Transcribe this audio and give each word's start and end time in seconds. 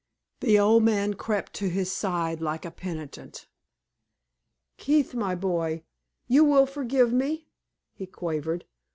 The 0.39 0.57
old 0.57 0.81
man 0.81 1.13
crept 1.13 1.53
to 1.53 1.69
his 1.69 1.91
side 1.91 2.41
like 2.41 2.65
a 2.65 2.71
penitent. 2.71 3.45
"Keith, 4.77 5.13
my 5.13 5.35
boy, 5.35 5.83
you 6.27 6.43
will 6.43 6.65
forgive 6.65 7.13
me?" 7.13 7.45
he 7.93 8.07
quavered. 8.07 8.65